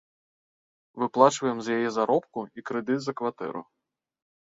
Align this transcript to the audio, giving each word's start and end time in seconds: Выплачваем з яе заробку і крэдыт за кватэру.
Выплачваем 1.03 1.57
з 1.67 1.77
яе 1.79 1.89
заробку 1.97 2.39
і 2.61 2.65
крэдыт 2.71 2.99
за 3.05 3.15
кватэру. 3.21 3.61